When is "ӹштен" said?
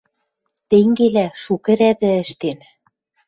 2.23-2.59